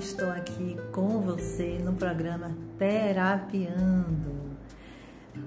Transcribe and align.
estou 0.00 0.30
aqui 0.30 0.78
com 0.92 1.20
você 1.20 1.78
no 1.84 1.92
programa 1.92 2.50
Terapiando, 2.78 4.56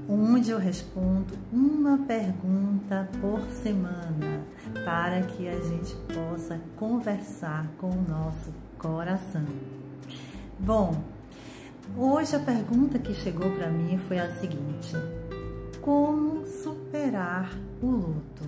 onde 0.08 0.52
eu 0.52 0.60
respondo 0.60 1.34
uma 1.52 1.98
pergunta 1.98 3.10
por 3.20 3.42
semana 3.64 4.46
para 4.86 5.24
que 5.24 5.48
a 5.48 5.60
gente 5.60 5.96
possa 6.14 6.62
conversar 6.76 7.68
com 7.80 7.90
o 7.90 8.06
nosso 8.08 8.54
coração. 8.78 9.44
Bom, 10.60 11.04
hoje 11.98 12.36
a 12.36 12.40
pergunta 12.40 13.00
que 13.00 13.16
chegou 13.16 13.50
para 13.56 13.72
mim 13.72 13.98
foi 14.08 14.20
a 14.20 14.36
seguinte: 14.36 14.94
Como 15.82 16.46
superar 16.46 17.50
o 17.82 17.88
luto? 17.88 18.44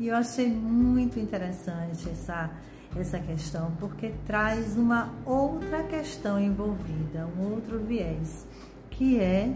E 0.00 0.08
eu 0.08 0.16
achei 0.16 0.48
muito 0.48 1.20
interessante 1.20 2.08
essa 2.08 2.50
essa 2.96 3.18
questão 3.18 3.72
porque 3.78 4.12
traz 4.26 4.76
uma 4.76 5.10
outra 5.24 5.82
questão 5.84 6.38
envolvida, 6.38 7.28
um 7.38 7.52
outro 7.52 7.78
viés, 7.78 8.46
que 8.90 9.18
é 9.18 9.54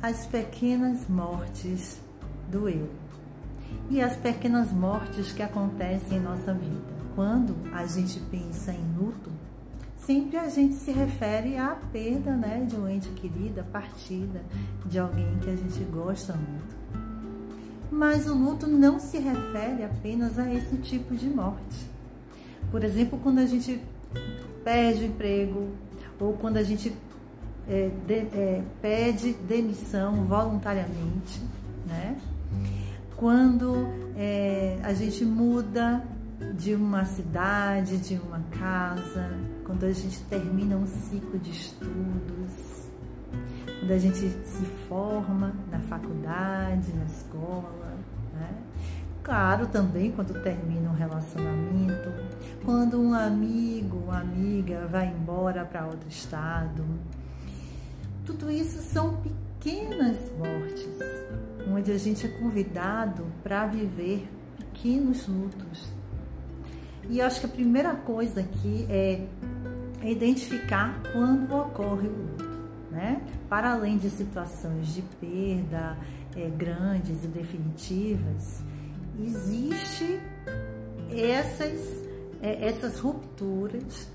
as 0.00 0.26
pequenas 0.26 1.08
mortes 1.08 2.00
do 2.50 2.68
eu. 2.68 2.90
E 3.90 4.00
as 4.00 4.16
pequenas 4.16 4.72
mortes 4.72 5.32
que 5.32 5.42
acontecem 5.42 6.18
em 6.18 6.20
nossa 6.20 6.52
vida. 6.52 6.92
Quando 7.14 7.54
a 7.72 7.86
gente 7.86 8.18
pensa 8.30 8.72
em 8.72 8.96
luto, 8.96 9.30
sempre 9.96 10.36
a 10.38 10.48
gente 10.48 10.74
se 10.74 10.90
refere 10.90 11.56
à 11.56 11.76
perda 11.92 12.36
né, 12.36 12.66
de 12.68 12.76
um 12.76 12.88
ente 12.88 13.08
querido, 13.10 13.62
partida 13.64 14.42
de 14.86 14.98
alguém 14.98 15.38
que 15.40 15.50
a 15.50 15.56
gente 15.56 15.84
gosta 15.84 16.34
muito. 16.34 16.76
Mas 17.90 18.26
o 18.26 18.34
luto 18.34 18.66
não 18.66 18.98
se 18.98 19.18
refere 19.18 19.84
apenas 19.84 20.38
a 20.38 20.52
esse 20.52 20.76
tipo 20.78 21.14
de 21.14 21.28
morte. 21.28 21.91
Por 22.72 22.82
exemplo, 22.82 23.18
quando 23.22 23.38
a 23.38 23.44
gente 23.44 23.78
perde 24.64 25.02
o 25.02 25.06
emprego 25.06 25.68
ou 26.18 26.32
quando 26.32 26.56
a 26.56 26.62
gente 26.62 26.90
é, 27.68 27.90
de, 28.06 28.14
é, 28.14 28.62
pede 28.80 29.34
demissão 29.34 30.24
voluntariamente, 30.24 31.42
né? 31.86 32.18
Quando 33.14 33.86
é, 34.16 34.78
a 34.82 34.94
gente 34.94 35.22
muda 35.22 36.02
de 36.54 36.74
uma 36.74 37.04
cidade, 37.04 37.98
de 37.98 38.14
uma 38.14 38.40
casa, 38.58 39.30
quando 39.66 39.84
a 39.84 39.92
gente 39.92 40.22
termina 40.24 40.74
um 40.74 40.86
ciclo 40.86 41.38
de 41.38 41.50
estudos, 41.50 42.88
quando 43.80 43.90
a 43.90 43.98
gente 43.98 44.16
se 44.16 44.64
forma 44.88 45.52
na 45.70 45.78
faculdade, 45.80 46.90
na 46.94 47.04
escola, 47.04 47.98
né? 48.32 48.71
Claro, 49.22 49.68
também 49.68 50.10
quando 50.10 50.42
termina 50.42 50.90
um 50.90 50.94
relacionamento, 50.94 52.12
quando 52.64 53.00
um 53.00 53.14
amigo, 53.14 53.98
uma 53.98 54.20
amiga 54.20 54.86
vai 54.90 55.08
embora 55.08 55.64
para 55.64 55.86
outro 55.86 56.08
estado. 56.08 56.84
Tudo 58.26 58.50
isso 58.50 58.78
são 58.82 59.22
pequenas 59.22 60.16
mortes, 60.36 60.98
onde 61.72 61.92
a 61.92 61.98
gente 61.98 62.26
é 62.26 62.28
convidado 62.28 63.24
para 63.44 63.66
viver 63.66 64.28
pequenos 64.58 65.28
lutos. 65.28 65.92
E 67.08 67.20
eu 67.20 67.26
acho 67.26 67.40
que 67.40 67.46
a 67.46 67.48
primeira 67.48 67.94
coisa 67.94 68.40
aqui 68.40 68.86
é 68.88 69.24
identificar 70.02 71.00
quando 71.12 71.54
ocorre 71.54 72.08
o 72.08 72.12
luto, 72.12 72.58
né? 72.90 73.22
Para 73.48 73.72
além 73.72 73.98
de 73.98 74.10
situações 74.10 74.88
de 74.94 75.02
perda 75.02 75.96
é, 76.34 76.48
grandes 76.48 77.24
e 77.24 77.28
definitivas, 77.28 78.62
existe 79.20 80.20
essas, 81.10 82.04
é, 82.40 82.66
essas 82.66 82.98
rupturas 82.98 84.08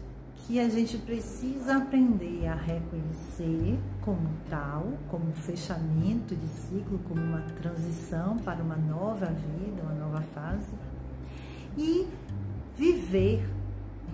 que 0.45 0.59
a 0.59 0.69
gente 0.69 0.97
precisa 0.99 1.77
aprender 1.77 2.47
a 2.47 2.55
reconhecer 2.55 3.77
como 4.01 4.29
tal, 4.49 4.93
como 5.09 5.33
fechamento 5.33 6.33
de 6.33 6.47
ciclo, 6.47 6.99
como 6.99 7.21
uma 7.21 7.41
transição 7.61 8.37
para 8.37 8.63
uma 8.63 8.77
nova 8.77 9.25
vida, 9.25 9.83
uma 9.83 9.93
nova 9.93 10.21
fase, 10.33 10.71
e 11.77 12.07
viver, 12.77 13.45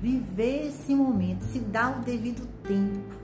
viver 0.01 0.67
esse 0.67 0.95
momento, 0.95 1.43
se 1.43 1.59
dar 1.59 1.99
o 1.99 2.03
devido 2.03 2.47
tempo, 2.63 3.15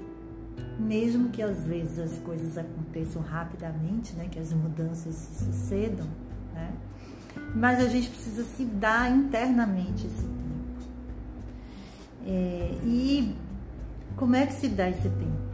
mesmo 0.78 1.30
que 1.30 1.42
às 1.42 1.66
vezes 1.66 1.98
as 1.98 2.18
coisas 2.20 2.60
aconteçam 2.60 3.24
rapidamente, 3.24 4.14
né, 4.14 4.28
que 4.30 4.38
as 4.38 4.54
mudanças 4.54 5.16
se 5.16 5.46
sucedam? 5.46 6.08
Mas 7.56 7.80
a 7.80 7.88
gente 7.88 8.10
precisa 8.10 8.44
se 8.44 8.66
dar 8.66 9.12
internamente 9.12 10.08
esse 10.08 10.24
tempo. 10.24 10.40
É, 12.26 12.78
e 12.84 13.36
como 14.16 14.36
é 14.36 14.46
que 14.46 14.54
se 14.54 14.68
dá 14.68 14.90
esse 14.90 15.10
tempo? 15.10 15.50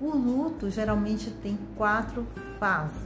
O 0.00 0.16
luto 0.16 0.70
geralmente 0.70 1.30
tem 1.30 1.58
quatro 1.76 2.26
fases. 2.58 3.02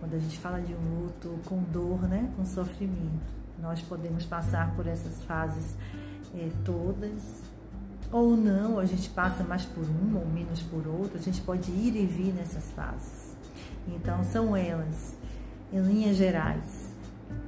Quando 0.00 0.14
a 0.14 0.18
gente 0.18 0.38
fala 0.38 0.60
de 0.60 0.74
um 0.74 1.02
luto 1.02 1.38
com 1.46 1.62
dor, 1.62 2.08
né, 2.08 2.30
com 2.36 2.44
sofrimento, 2.44 3.32
nós 3.60 3.80
podemos 3.82 4.24
passar 4.24 4.74
por 4.74 4.86
essas 4.86 5.22
fases 5.24 5.76
é, 6.34 6.50
todas, 6.64 7.42
ou 8.10 8.36
não, 8.36 8.78
a 8.78 8.84
gente 8.84 9.08
passa 9.10 9.44
mais 9.44 9.64
por 9.64 9.84
uma 9.84 10.18
ou 10.18 10.26
menos 10.26 10.60
por 10.62 10.86
outra, 10.86 11.18
a 11.18 11.22
gente 11.22 11.40
pode 11.40 11.70
ir 11.70 11.96
e 11.96 12.04
vir 12.04 12.34
nessas 12.34 12.70
fases. 12.72 13.36
Então, 13.86 14.22
são 14.24 14.56
elas, 14.56 15.16
em 15.72 15.80
linhas 15.80 16.16
gerais, 16.16 16.81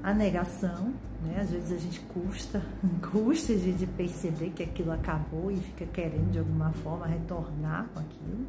a 0.03 0.13
negação, 0.13 0.93
né? 1.25 1.41
Às 1.41 1.51
vezes 1.51 1.73
a 1.73 1.79
gente 1.79 2.01
custa, 2.01 2.63
custa 3.11 3.55
de, 3.55 3.87
perceber 3.87 4.51
que 4.51 4.63
aquilo 4.63 4.93
acabou 4.93 5.51
e 5.51 5.57
fica 5.57 5.87
querendo 5.87 6.31
de 6.31 6.39
alguma 6.39 6.73
forma 6.73 7.07
retornar 7.07 7.89
com 7.93 8.01
aquilo. 8.01 8.47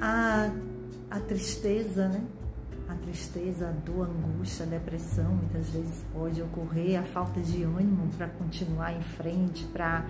A, 0.00 0.50
a 1.10 1.20
tristeza, 1.20 2.08
né? 2.08 2.22
A 2.88 2.94
tristeza, 2.94 3.68
a 3.68 3.72
dor, 3.72 4.08
a 4.08 4.10
angústia, 4.10 4.66
a 4.66 4.68
depressão, 4.68 5.32
muitas 5.32 5.70
vezes 5.70 6.04
pode 6.12 6.42
ocorrer, 6.42 6.98
a 6.98 7.04
falta 7.04 7.40
de 7.40 7.62
ânimo 7.62 8.08
para 8.16 8.26
continuar 8.28 8.92
em 8.92 9.00
frente, 9.00 9.64
para 9.66 10.04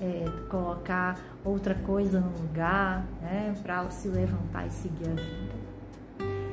é, 0.00 0.24
colocar 0.48 1.18
outra 1.44 1.74
coisa 1.74 2.20
no 2.20 2.30
lugar, 2.42 3.06
né? 3.22 3.54
para 3.62 3.88
se 3.90 4.08
levantar 4.08 4.66
e 4.66 4.70
seguir 4.70 5.06
a 5.06 5.14
vida. 5.14 5.54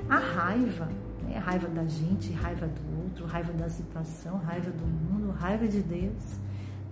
A 0.10 0.18
raiva, 0.18 0.90
né? 1.24 1.38
Raiva 1.38 1.68
da 1.68 1.84
gente, 1.84 2.32
raiva 2.34 2.68
do 2.68 3.04
outro, 3.04 3.26
raiva 3.26 3.54
da 3.54 3.70
situação, 3.70 4.38
raiva 4.38 4.72
do 4.72 4.86
mundo, 4.86 5.32
raiva 5.32 5.68
de 5.68 5.82
Deus, 5.82 6.40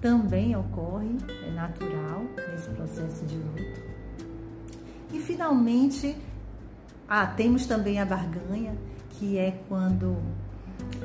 também 0.02 0.56
ocorre, 0.56 1.18
é 1.48 1.52
natural 1.52 2.24
nesse 2.52 2.70
processo 2.70 3.26
de 3.26 3.36
luto. 3.36 3.82
E 5.12 5.20
finalmente, 5.20 6.16
ah, 7.08 7.26
temos 7.26 7.66
também 7.66 8.00
a 8.00 8.06
barganha, 8.06 8.76
que 9.12 9.38
é 9.38 9.60
quando 9.68 10.18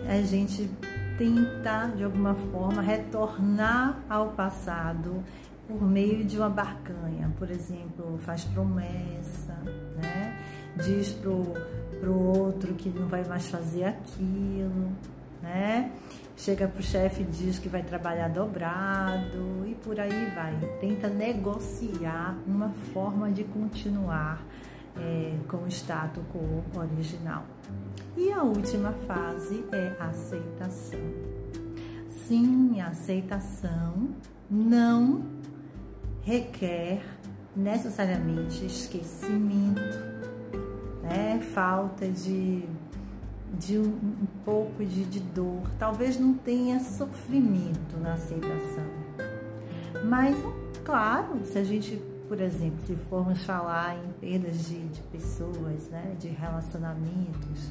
a 0.09 0.21
gente 0.23 0.71
tenta, 1.17 1.93
de 1.97 2.05
alguma 2.05 2.35
forma, 2.53 2.83
retornar 2.83 3.99
ao 4.09 4.29
passado 4.31 5.23
por 5.67 5.83
meio 5.83 6.25
de 6.25 6.37
uma 6.37 6.51
barganha. 6.51 7.33
Por 7.39 7.51
exemplo, 7.51 8.19
faz 8.19 8.45
promessa, 8.45 9.55
né? 9.97 10.39
Diz 10.77 11.12
pro 11.12 11.55
para 12.05 12.11
o 12.11 12.39
outro 12.39 12.75
que 12.75 12.91
não 12.91 13.09
vai 13.09 13.25
mais 13.25 13.49
fazer 13.49 13.85
aquilo, 13.85 14.93
né? 15.43 15.91
Chega 16.37 16.69
para 16.69 16.81
o 16.81 16.83
chefe 16.83 17.23
e 17.23 17.25
diz 17.25 17.59
que 17.59 17.69
vai 17.69 17.83
trabalhar 17.83 18.29
dobrado 18.29 19.65
e 19.67 19.75
por 19.77 19.99
aí 19.99 20.31
vai. 20.35 20.59
Tenta 20.81 21.09
negociar 21.09 22.37
uma 22.47 22.71
forma 22.93 23.31
de 23.31 23.45
continuar 23.45 24.44
é, 24.97 25.35
com 25.49 25.59
o 25.59 25.69
status 25.69 26.23
quo 26.32 26.62
original. 26.77 27.44
E 28.17 28.31
a 28.31 28.43
última 28.43 28.93
fase 29.06 29.65
é 29.73 29.97
a 29.99 30.09
aceitação. 30.09 31.00
Sim, 32.27 32.81
a 32.81 32.88
aceitação 32.88 34.11
não 34.50 35.25
requer 36.23 37.03
necessariamente 37.56 38.67
esquecimento? 38.67 40.13
Falta 41.44 42.08
de, 42.08 42.64
de 43.58 43.79
um, 43.79 43.87
um 43.87 44.26
pouco 44.44 44.85
de, 44.85 45.05
de 45.05 45.20
dor, 45.20 45.62
talvez 45.79 46.19
não 46.19 46.35
tenha 46.35 46.81
sofrimento 46.81 47.96
na 48.00 48.14
aceitação. 48.14 48.85
Mas, 50.05 50.37
claro, 50.85 51.44
se 51.44 51.58
a 51.58 51.64
gente, 51.64 51.96
por 52.29 52.41
exemplo, 52.41 52.79
se 52.87 52.96
formos 53.08 53.43
falar 53.44 53.96
em 53.96 54.12
perdas 54.20 54.67
de, 54.67 54.81
de 54.88 55.00
pessoas, 55.02 55.88
né? 55.88 56.14
de 56.19 56.29
relacionamentos, 56.29 57.70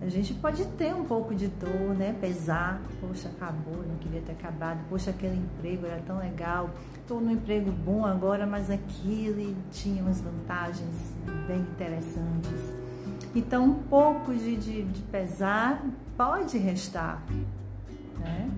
a 0.00 0.08
gente 0.10 0.34
pode 0.34 0.64
ter 0.72 0.94
um 0.94 1.04
pouco 1.04 1.34
de 1.34 1.48
dor, 1.48 1.94
né? 1.96 2.14
Pesar, 2.20 2.82
poxa, 3.00 3.28
acabou, 3.28 3.82
não 3.82 3.96
queria 3.96 4.20
ter 4.20 4.32
acabado, 4.32 4.78
poxa, 4.90 5.08
aquele 5.10 5.36
emprego 5.36 5.86
era 5.86 6.02
tão 6.02 6.18
legal, 6.18 6.70
estou 7.00 7.18
no 7.18 7.30
emprego 7.32 7.72
bom 7.72 8.04
agora, 8.04 8.46
mas 8.46 8.70
aquilo 8.70 9.56
tinha 9.70 10.02
umas 10.02 10.20
vantagens 10.20 11.14
bem 11.48 11.60
interessantes. 11.60 12.76
Então, 13.36 13.66
um 13.66 13.74
pouco 13.74 14.34
de, 14.34 14.56
de, 14.56 14.82
de 14.82 15.02
pesar 15.02 15.84
pode 16.16 16.56
restar, 16.56 17.22
né? 18.18 18.50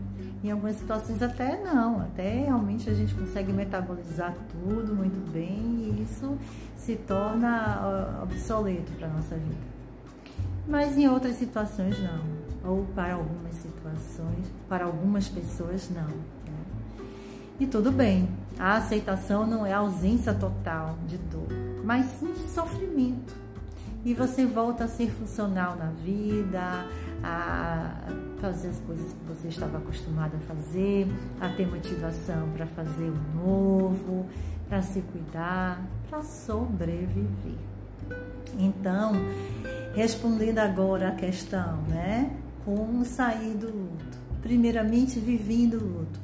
Em 0.42 0.52
algumas 0.52 0.76
situações 0.76 1.20
até 1.20 1.60
não, 1.60 2.00
até 2.00 2.44
realmente 2.44 2.88
a 2.88 2.94
gente 2.94 3.12
consegue 3.12 3.52
metabolizar 3.52 4.36
tudo 4.52 4.94
muito 4.94 5.18
bem 5.32 5.58
e 5.58 6.02
isso 6.04 6.38
se 6.76 6.94
torna 6.94 8.20
obsoleto 8.22 8.92
para 8.92 9.08
a 9.08 9.10
nossa 9.10 9.34
vida. 9.34 9.66
Mas 10.68 10.96
em 10.96 11.08
outras 11.08 11.34
situações 11.34 11.98
não, 12.00 12.70
ou 12.70 12.84
para 12.94 13.14
algumas 13.14 13.56
situações, 13.56 14.46
para 14.68 14.84
algumas 14.84 15.28
pessoas 15.28 15.90
não. 15.90 16.06
Né? 16.06 17.04
E 17.58 17.66
tudo 17.66 17.90
bem, 17.90 18.28
a 18.56 18.76
aceitação 18.76 19.44
não 19.44 19.66
é 19.66 19.72
ausência 19.72 20.32
total 20.32 20.96
de 21.08 21.18
dor, 21.18 21.48
mas 21.82 22.06
sim 22.20 22.32
de 22.32 22.46
sofrimento. 22.50 23.47
E 24.04 24.14
você 24.14 24.46
volta 24.46 24.84
a 24.84 24.88
ser 24.88 25.10
funcional 25.10 25.76
na 25.76 25.90
vida, 25.90 26.86
a 27.22 28.06
fazer 28.40 28.68
as 28.68 28.80
coisas 28.80 29.12
que 29.12 29.24
você 29.26 29.48
estava 29.48 29.78
acostumado 29.78 30.36
a 30.36 30.40
fazer, 30.40 31.06
a 31.40 31.48
ter 31.48 31.66
motivação 31.66 32.48
para 32.50 32.66
fazer 32.66 33.10
o 33.10 33.36
novo, 33.36 34.26
para 34.68 34.82
se 34.82 35.00
cuidar, 35.00 35.82
para 36.08 36.22
sobreviver. 36.22 37.58
Então, 38.58 39.12
respondendo 39.94 40.58
agora 40.58 41.08
a 41.08 41.12
questão, 41.12 41.82
né? 41.88 42.36
Como 42.64 43.04
sair 43.04 43.54
do 43.54 43.66
luto? 43.66 44.18
Primeiramente, 44.40 45.18
vivendo 45.18 45.74
o 45.74 45.98
luto. 45.98 46.20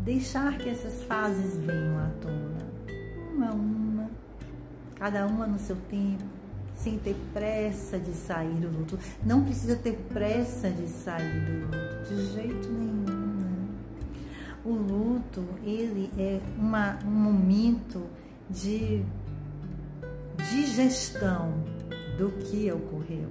Deixar 0.00 0.58
que 0.58 0.68
essas 0.68 1.02
fases 1.04 1.56
venham 1.58 1.98
à 1.98 2.10
tona, 2.20 2.66
uma 3.34 3.48
a 3.48 3.52
uma, 3.52 4.10
cada 4.96 5.26
uma 5.26 5.46
no 5.46 5.58
seu 5.58 5.76
tempo, 5.88 6.39
sem 6.82 6.98
ter 6.98 7.16
pressa 7.32 7.98
de 7.98 8.12
sair 8.12 8.54
do 8.54 8.78
luto. 8.78 8.98
Não 9.24 9.44
precisa 9.44 9.76
ter 9.76 9.94
pressa 10.12 10.70
de 10.70 10.86
sair 10.88 11.44
do 11.44 11.66
luto, 11.66 12.14
de 12.14 12.32
jeito 12.32 12.68
nenhum. 12.68 13.04
Né? 13.04 13.68
O 14.64 14.72
luto, 14.72 15.44
ele 15.64 16.10
é 16.18 16.40
uma, 16.58 16.98
um 17.04 17.10
momento 17.10 18.06
de 18.48 19.02
digestão 20.50 21.52
do 22.18 22.30
que 22.30 22.70
ocorreu. 22.72 23.28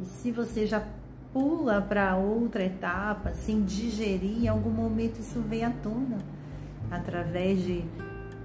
E 0.00 0.06
se 0.06 0.32
você 0.32 0.66
já 0.66 0.86
pula 1.32 1.80
para 1.80 2.16
outra 2.16 2.64
etapa 2.64 3.32
sem 3.34 3.62
digerir, 3.62 4.44
em 4.44 4.48
algum 4.48 4.70
momento 4.70 5.20
isso 5.20 5.40
vem 5.40 5.64
à 5.64 5.70
tona 5.70 6.18
através 6.90 7.62
de 7.62 7.84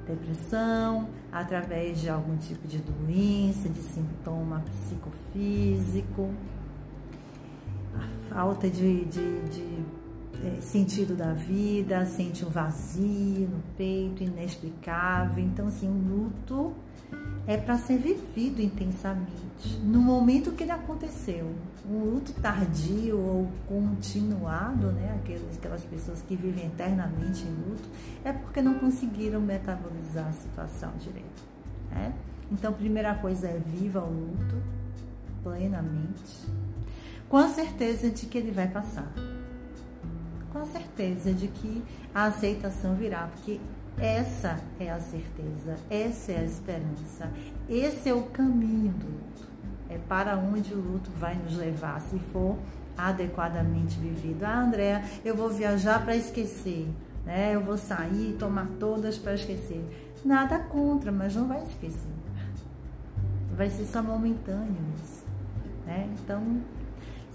depressão, 0.06 1.10
através 1.36 2.00
de 2.00 2.10
algum 2.10 2.38
tipo 2.38 2.66
de 2.66 2.78
doença, 2.78 3.68
de 3.68 3.82
sintoma 3.82 4.64
psicofísico, 4.72 6.30
a 7.94 8.34
falta 8.34 8.70
de, 8.70 9.04
de, 9.04 9.42
de 9.50 9.86
é, 10.46 10.62
sentido 10.62 11.14
da 11.14 11.34
vida, 11.34 12.06
sente 12.06 12.46
um 12.46 12.50
vazio 12.50 13.50
no 13.50 13.62
peito, 13.76 14.24
inexplicável. 14.24 15.44
Então, 15.44 15.68
assim, 15.68 15.90
o 15.90 16.16
luto 16.16 16.74
é 17.48 17.58
para 17.58 17.78
ser 17.78 17.98
vivido 17.98 18.62
intensamente 18.62 19.78
no 19.84 20.00
momento 20.00 20.52
que 20.52 20.64
ele 20.64 20.72
aconteceu. 20.72 21.54
Um 21.88 22.00
luto 22.00 22.34
tardio 22.34 23.20
ou 23.20 23.48
continuado, 23.68 24.92
né? 24.92 25.20
Aquelas, 25.22 25.56
aquelas 25.58 25.84
pessoas 25.84 26.22
que 26.24 26.36
vivem 26.36 26.66
eternamente 26.66 27.44
em 27.44 27.70
luto, 27.70 27.88
é 28.24 28.34
porque 28.34 28.62
não 28.62 28.80
conseguiram 28.80 29.40
metabolizar 29.40 30.28
a 30.28 30.32
situação 30.34 30.92
direito. 30.98 31.44
Né? 31.92 32.14
Então, 32.52 32.74
primeira 32.74 33.14
coisa 33.16 33.48
é 33.48 33.60
viva 33.60 34.02
o 34.02 34.10
luto 34.10 34.56
plenamente, 35.44 36.48
com 37.30 37.38
a 37.38 37.50
certeza 37.50 38.10
de 38.10 38.26
que 38.26 38.38
ele 38.38 38.52
vai 38.52 38.68
passar, 38.68 39.12
com 40.52 40.60
a 40.60 40.66
certeza 40.66 41.32
de 41.32 41.48
que 41.48 41.84
a 42.14 42.26
aceitação 42.26 42.96
virá, 42.96 43.28
porque 43.28 43.60
essa 44.00 44.60
é 44.80 44.92
a 44.92 45.00
certeza, 45.00 45.78
essa 45.90 46.32
é 46.32 46.40
a 46.40 46.44
esperança, 46.44 47.32
esse 47.70 48.10
é 48.10 48.14
o 48.14 48.24
caminho 48.24 48.92
do 48.92 49.06
luto. 49.06 49.48
É 49.90 49.98
para 49.98 50.36
onde 50.38 50.74
o 50.74 50.78
luto 50.78 51.10
vai 51.12 51.36
nos 51.36 51.56
levar, 51.56 52.02
se 52.02 52.20
for 52.20 52.58
adequadamente 52.98 53.98
vivido. 54.00 54.44
Ah, 54.44 54.62
Andréa, 54.62 55.04
eu 55.24 55.36
vou 55.36 55.50
viajar 55.50 56.04
para 56.04 56.16
esquecer, 56.16 56.88
né? 57.26 57.56
Eu 57.56 57.62
vou 57.62 57.78
sair, 57.78 58.36
tomar 58.38 58.68
todas 58.80 59.18
para 59.18 59.34
esquecer. 59.36 59.84
Nada 60.24 60.60
contra, 60.60 61.12
mas 61.12 61.36
não 61.36 61.48
vai 61.48 61.64
esquecer. 61.64 62.16
Vai 63.56 63.70
ser 63.70 63.86
só 63.86 64.02
momentâneo 64.02 64.76
isso, 65.04 65.24
né? 65.86 66.10
Então, 66.20 66.62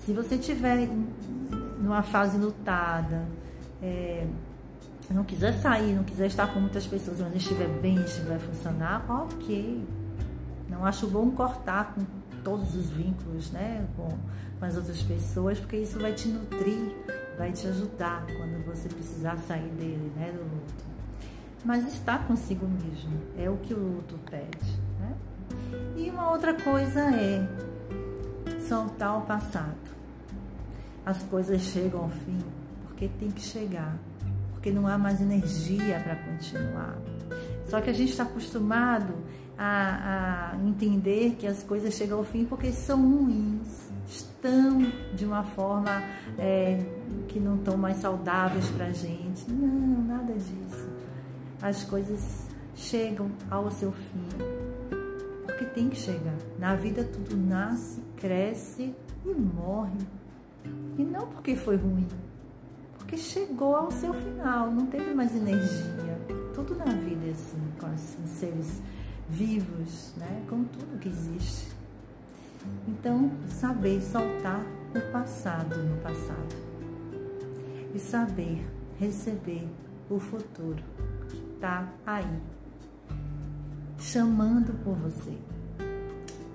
se 0.05 0.13
você 0.13 0.37
tiver 0.37 0.89
numa 1.79 2.03
fase 2.03 2.37
lutada, 2.37 3.27
é, 3.83 4.27
não 5.15 5.25
quiser 5.25 5.53
sair, 5.61 5.95
não 5.95 6.05
quiser 6.05 6.27
estar 6.27 6.53
com 6.53 6.61
muitas 6.61 6.87
pessoas, 6.87 7.21
mas 7.21 7.35
estiver 7.35 7.69
bem, 7.81 7.97
estiver 7.97 8.39
funcionar, 8.39 9.05
ok. 9.09 9.85
Não 10.69 10.87
acho 10.87 11.07
bom 11.09 11.31
cortar 11.33 11.95
com 11.95 12.05
todos 12.45 12.75
os 12.77 12.91
vínculos, 12.91 13.51
né, 13.51 13.87
com, 13.97 14.09
com 14.59 14.65
as 14.65 14.77
outras 14.77 15.03
pessoas, 15.03 15.59
porque 15.59 15.77
isso 15.77 15.99
vai 15.99 16.13
te 16.13 16.29
nutrir, 16.29 16.95
vai 17.37 17.53
te 17.53 17.67
ajudar 17.67 18.25
quando 18.27 18.65
você 18.65 18.89
precisar 18.89 19.37
sair 19.39 19.69
dele, 19.73 20.13
né, 20.17 20.33
do 20.33 20.43
luto. 20.43 20.85
Mas 21.65 21.87
estar 21.93 22.27
consigo 22.27 22.67
mesmo 22.67 23.21
é 23.37 23.51
o 23.51 23.57
que 23.59 23.75
o 23.75 23.79
luto 23.79 24.19
pede, 24.31 24.79
né? 24.99 25.15
E 25.97 26.09
uma 26.09 26.31
outra 26.31 26.55
coisa 26.55 27.01
é 27.01 27.47
soltar 28.61 29.19
o 29.19 29.23
passado. 29.23 29.77
As 31.05 31.23
coisas 31.25 31.61
chegam 31.61 32.05
ao 32.05 32.09
fim 32.09 32.39
porque 32.87 33.09
tem 33.09 33.31
que 33.31 33.43
chegar 33.43 33.99
porque 34.61 34.71
não 34.71 34.87
há 34.87 34.99
mais 34.99 35.23
energia 35.23 35.99
para 36.05 36.17
continuar. 36.17 36.99
Só 37.65 37.81
que 37.81 37.89
a 37.89 37.95
gente 37.95 38.11
está 38.11 38.25
acostumado 38.25 39.15
a, 39.57 40.53
a, 40.53 40.57
entender 40.67 41.37
que 41.39 41.47
as 41.47 41.63
coisas 41.63 41.95
chegam 41.95 42.19
ao 42.19 42.25
fim 42.25 42.45
porque 42.45 42.71
são 42.71 43.01
ruins, 43.01 43.91
estão 44.07 44.81
de 45.15 45.25
uma 45.25 45.45
forma 45.45 46.03
é, 46.39 46.79
que 47.29 47.41
não 47.41 47.57
estão 47.57 47.79
mais 47.79 47.97
saudáveis 47.97 48.69
para 48.69 48.87
a 48.87 48.93
gente. 48.93 49.51
Não, 49.51 50.03
nada 50.05 50.35
disso. 50.35 50.89
As 51.63 51.83
coisas 51.85 52.47
chegam 52.75 53.31
ao 53.51 53.71
seu 53.71 53.93
fim 53.93 54.29
porque 55.47 55.65
tem 55.65 55.89
que 55.89 55.97
chegar. 55.97 56.37
Na 56.59 56.75
vida 56.75 57.03
tudo 57.03 57.35
nasce, 57.35 58.03
cresce 58.17 58.95
e 59.25 59.33
morre. 59.33 59.99
E 60.99 61.03
não 61.03 61.29
porque 61.29 61.57
foi 61.57 61.77
ruim, 61.77 62.07
porque 63.11 63.17
chegou 63.19 63.75
ao 63.75 63.91
seu 63.91 64.15
final, 64.15 64.71
não 64.71 64.87
teve 64.87 65.13
mais 65.13 65.35
energia. 65.35 66.17
Tudo 66.55 66.77
na 66.77 66.85
vida 66.85 67.27
é 67.27 67.31
assim, 67.31 67.59
com 67.81 67.93
os 67.93 68.31
seres 68.31 68.81
vivos, 69.29 70.15
né? 70.17 70.45
com 70.49 70.63
tudo 70.63 71.01
que 71.01 71.09
existe. 71.09 71.73
Então, 72.87 73.33
saber 73.49 74.01
soltar 74.01 74.61
o 74.95 75.13
passado 75.13 75.77
no 75.77 75.97
passado 75.97 76.55
e 77.93 77.99
saber 77.99 78.65
receber 78.97 79.67
o 80.09 80.21
futuro 80.21 80.85
que 81.29 81.37
está 81.55 81.89
aí, 82.07 82.41
chamando 83.99 84.73
por 84.85 84.95
você. 84.95 85.37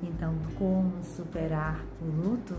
Então, 0.02 0.34
como 0.58 1.04
superar 1.04 1.84
o 2.02 2.06
luto? 2.06 2.56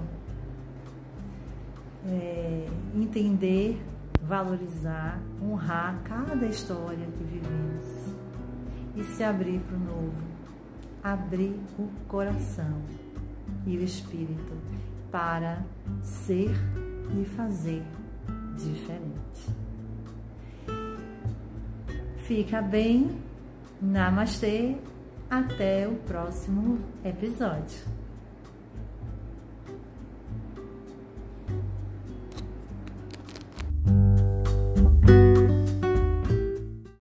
É, 2.07 2.69
entender, 2.95 3.81
valorizar, 4.23 5.21
honrar 5.43 6.01
cada 6.05 6.47
história 6.47 7.07
que 7.07 7.25
vivemos 7.25 8.15
e 8.97 9.05
se 9.05 9.23
abrir 9.23 9.61
para 9.61 9.77
o 9.77 9.81
novo, 9.81 10.25
abrir 11.03 11.59
o 11.79 11.89
coração 12.09 12.81
e 13.67 13.77
o 13.77 13.83
espírito 13.83 14.53
para 15.11 15.65
ser 16.03 16.51
e 17.21 17.25
fazer 17.25 17.83
diferente. 18.57 19.67
Fica 22.19 22.61
bem, 22.61 23.21
namastê, 23.81 24.77
até 25.31 25.87
o 25.87 25.95
próximo 26.07 26.79
episódio. 27.05 28.06